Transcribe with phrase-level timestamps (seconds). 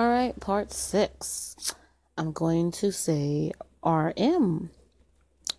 [0.00, 1.74] All right, part six.
[2.16, 3.52] I'm going to say
[3.84, 4.70] RM,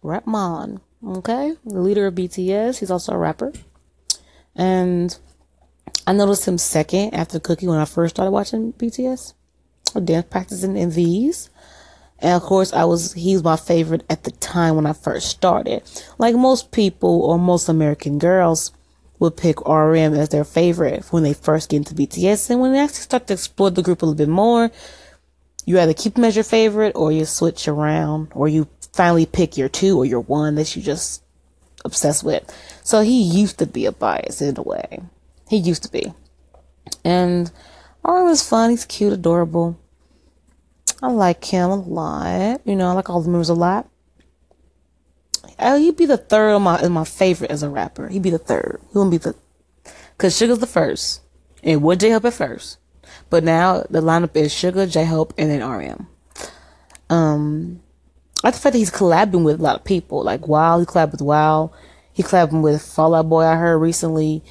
[0.04, 0.82] Rapman.
[1.06, 2.80] Okay, the leader of BTS.
[2.80, 3.54] He's also a rapper,
[4.56, 5.16] and
[6.08, 9.36] I noticed him second after Kookie when I first started watching BTS
[9.94, 11.52] or dance practicing in these.
[12.18, 15.84] And of course, I was, he's my favorite at the time when I first started.
[16.18, 18.72] Like most people or most American girls
[19.22, 22.50] would pick RM as their favorite when they first get into BTS.
[22.50, 24.72] And when they actually start to explore the group a little bit more,
[25.64, 29.58] you either keep them as your favorite or you switch around or you finally pick
[29.58, 31.22] your two or your one that you just
[31.86, 32.52] obsessed with.
[32.84, 35.04] So he used to be a bias in a way.
[35.48, 36.12] He used to be.
[37.06, 37.52] And
[38.04, 38.72] RM is fun.
[38.72, 39.78] He's cute, adorable.
[41.04, 42.62] I like him a lot.
[42.66, 43.88] You know, I like all the moves a lot.
[45.58, 48.08] Uh, he'd be the third of my my favorite as a rapper.
[48.08, 48.80] He'd be the third.
[48.92, 49.36] He wouldn't be the
[50.18, 51.22] because Suga's the first.
[51.64, 52.78] And would J Hope at first.
[53.30, 56.08] But now the lineup is Sugar, J Hope, and then RM.
[57.10, 57.82] Um
[58.44, 60.24] I like the fact that he's collabing with a lot of people.
[60.24, 61.74] Like Wow, he collabed with Wale.
[62.14, 64.44] He collabed with Fall Out Boy I heard recently.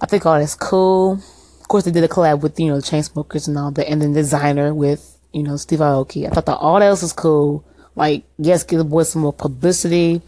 [0.00, 1.20] I think all that's cool.
[1.60, 4.00] Of course they did a collab with, you know, the Chainsmokers and all that and
[4.00, 6.26] then designer with you know, Steve Aoki.
[6.26, 7.64] I thought that all else was cool.
[7.98, 10.22] Like, yes, give the boy some more publicity.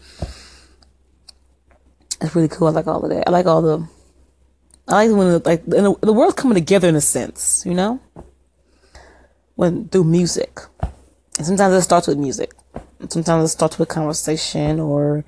[2.19, 2.67] It's really cool.
[2.67, 3.29] I like all of that.
[3.29, 3.87] I like all the.
[4.89, 8.01] I like when like the, the world's coming together in a sense, you know,
[9.55, 10.59] when through music.
[11.37, 12.51] And sometimes it starts with music.
[13.07, 15.23] Sometimes it starts with conversation or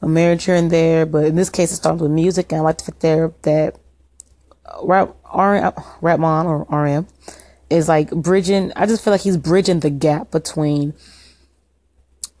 [0.00, 1.04] a marriage here and there.
[1.04, 2.50] But in this case, it starts with music.
[2.50, 3.78] And I like the fact there that
[4.82, 7.06] rap, R, Rapman or RM
[7.68, 10.94] is like bridging I just feel like he's bridging the gap between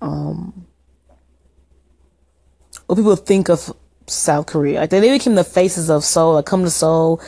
[0.00, 0.66] um
[2.86, 3.72] what people think of
[4.06, 4.80] South Korea.
[4.80, 7.20] Like they became the faces of Seoul, like come to Seoul.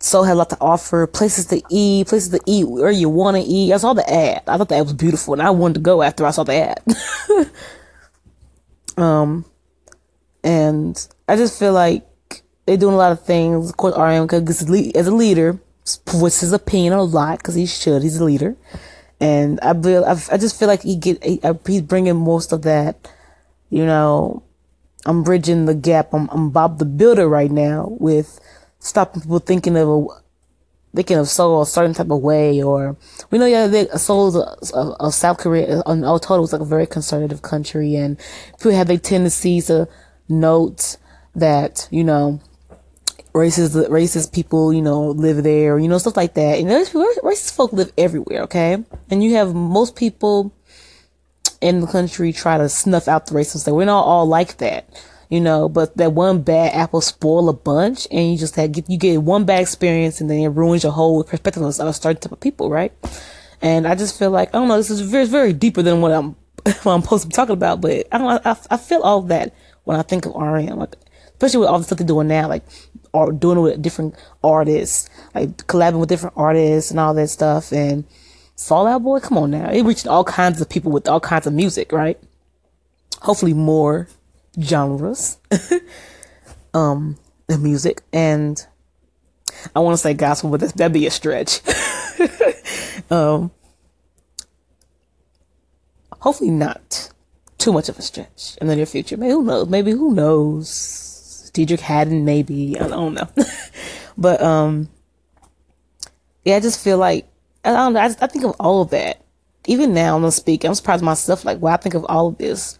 [0.00, 3.36] Seoul had a lot to offer, places to eat, places to eat where you want
[3.36, 3.72] to eat.
[3.72, 4.42] I saw the ad.
[4.48, 6.54] I thought the ad was beautiful and I wanted to go after I saw the
[6.54, 6.80] ad.
[8.96, 9.44] um
[10.42, 12.06] and I just feel like
[12.66, 13.70] they're doing a lot of things.
[13.70, 15.60] Of course, RM as a leader,
[16.08, 18.02] voice his opinion a lot because he should.
[18.02, 18.56] He's a leader,
[19.22, 22.62] and I feel I just feel like he get he, uh, he's bringing most of
[22.62, 23.08] that.
[23.70, 24.42] You know,
[25.06, 26.12] I'm bridging the gap.
[26.12, 28.40] I'm I'm Bob the Builder right now with
[28.80, 30.06] stopping people thinking of a
[30.96, 32.96] thinking of Seoul a certain type of way, or
[33.30, 36.64] we know yeah, they, Seoul of South Korea uh, on all total was like a
[36.64, 38.18] very conservative country, and
[38.58, 39.88] people have their tendencies to
[40.28, 40.96] note
[41.36, 42.40] that you know
[43.32, 46.58] racist racist people, you know, live there, you know, stuff like that.
[46.58, 48.84] And those racist folk live everywhere, okay?
[49.10, 50.54] And you have most people
[51.60, 53.58] in the country try to snuff out the racism.
[53.58, 54.86] Say we're not all like that,
[55.30, 55.68] you know.
[55.68, 59.44] But that one bad apple spoil a bunch, and you just have you get one
[59.44, 62.68] bad experience, and then it ruins your whole perspective on a certain type of people,
[62.68, 62.92] right?
[63.62, 64.76] And I just feel like I don't know.
[64.76, 66.36] This is very very deeper than what I'm
[66.82, 68.46] what I'm supposed to be talking about, but I don't.
[68.46, 69.54] I, I feel all that
[69.84, 70.96] when I think of RM, like
[71.42, 72.62] especially with all the stuff they're doing now, like
[73.12, 74.14] or doing it with different
[74.44, 77.72] artists, like collabing with different artists and all that stuff.
[77.72, 78.04] And
[78.56, 81.48] Fall Out Boy, come on now, it reached all kinds of people with all kinds
[81.48, 82.16] of music, right?
[83.22, 84.06] Hopefully more
[84.60, 85.38] genres,
[86.74, 88.02] um, the music.
[88.12, 88.64] And
[89.74, 91.60] I want to say gospel, but that'd be a stretch.
[93.10, 93.50] um,
[96.20, 97.10] hopefully not
[97.58, 99.16] too much of a stretch in the near future.
[99.16, 99.68] Maybe who knows?
[99.68, 101.11] Maybe who knows?
[101.54, 102.78] Deitrick Haddon, maybe.
[102.78, 103.28] I don't know.
[104.18, 104.88] but, um,
[106.44, 107.26] yeah, I just feel like,
[107.64, 109.22] I don't know, I, just, I think of all of that.
[109.66, 112.78] Even now, I'm speaking, I'm surprised myself, like, wow, I think of all of this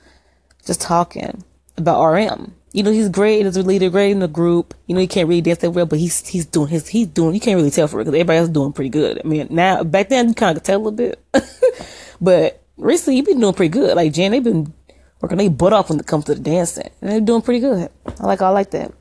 [0.67, 1.45] just talking
[1.77, 2.55] about RM.
[2.73, 4.75] You know, he's great as a leader, great in the group.
[4.87, 7.35] You know, he can't really dance that well, but he's, he's doing his, he's doing,
[7.35, 9.21] you can't really tell for it because everybody else doing pretty good.
[9.23, 11.23] I mean, now, back then, you kind of could tell a little bit.
[12.21, 13.95] but recently, he's been doing pretty good.
[13.95, 14.73] Like, Jen, they've been
[15.23, 16.91] working they butt off when it comes to the dancing.
[17.01, 17.89] And they're doing pretty good.
[18.21, 18.93] I like I like that.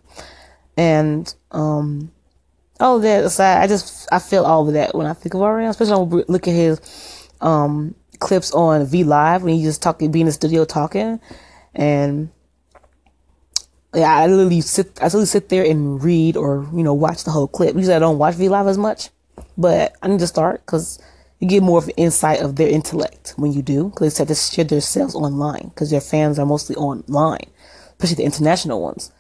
[0.77, 2.11] And um
[2.79, 5.41] all of that aside, I just I feel all of that when I think of
[5.41, 9.81] RM, especially when I look at his um clips on V Live when he just
[9.81, 11.19] talking be in the studio talking
[11.73, 12.29] and
[13.93, 17.31] yeah, I literally sit I literally sit there and read or, you know, watch the
[17.31, 17.75] whole clip.
[17.75, 19.09] Usually I don't watch V Live as much.
[19.57, 20.99] But I need to start because
[21.41, 24.27] you get more of an insight of their intellect when you do, because they have
[24.27, 27.49] to share their sales online, because their fans are mostly online,
[27.89, 29.11] especially the international ones.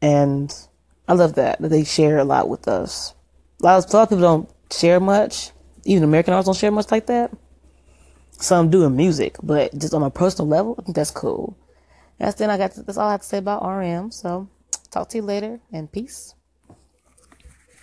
[0.00, 0.54] And
[1.08, 3.14] I love that, that they share a lot with us.
[3.60, 5.50] A lot, of, a lot of people don't share much.
[5.84, 7.32] Even American artists don't share much like that.
[8.30, 11.58] Some do in music, but just on a personal level, I think that's cool.
[12.18, 14.12] That's then I got to, that's all I have to say about RM.
[14.12, 14.48] So
[14.92, 16.34] talk to you later and peace.